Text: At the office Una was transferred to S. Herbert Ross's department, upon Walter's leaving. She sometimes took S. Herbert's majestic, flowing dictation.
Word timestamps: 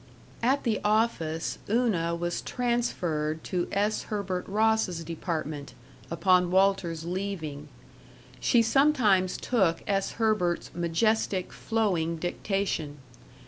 At 0.41 0.63
the 0.63 0.81
office 0.83 1.59
Una 1.69 2.15
was 2.15 2.41
transferred 2.41 3.43
to 3.43 3.67
S. 3.71 4.01
Herbert 4.05 4.47
Ross's 4.47 5.03
department, 5.03 5.75
upon 6.09 6.49
Walter's 6.49 7.05
leaving. 7.05 7.67
She 8.39 8.63
sometimes 8.63 9.37
took 9.37 9.83
S. 9.85 10.13
Herbert's 10.13 10.71
majestic, 10.73 11.53
flowing 11.53 12.15
dictation. 12.17 12.97